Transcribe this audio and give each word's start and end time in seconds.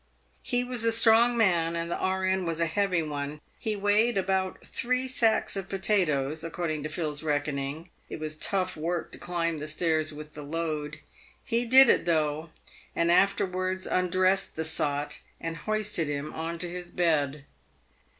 He 0.41 0.63
was 0.63 0.83
a 0.83 0.91
strong 0.91 1.37
man, 1.37 1.75
and 1.75 1.91
the 1.91 2.03
E.N. 2.27 2.47
was 2.47 2.59
a 2.59 2.65
heavy 2.65 3.03
one. 3.03 3.39
He 3.59 3.75
weighed 3.75 4.17
about 4.17 4.65
three 4.65 5.07
sacks 5.07 5.55
of 5.55 5.69
potatoes, 5.69 6.43
according 6.43 6.81
to 6.81 6.89
Phil's 6.89 7.21
reckoning. 7.21 7.91
It 8.09 8.19
was 8.19 8.35
tough 8.35 8.75
work 8.75 9.11
to 9.11 9.19
climb 9.19 9.59
the 9.59 9.67
stairs 9.67 10.11
with 10.11 10.33
the 10.33 10.41
load. 10.41 11.01
He 11.43 11.65
did 11.65 11.87
it 11.87 12.05
though, 12.05 12.49
and 12.95 13.11
afterwards 13.11 13.85
undressed 13.85 14.55
the 14.55 14.65
sot, 14.65 15.19
and 15.39 15.55
hoisted 15.55 16.07
him 16.07 16.33
on 16.33 16.57
to 16.57 16.67
his 16.67 16.89
bed. 16.89 17.45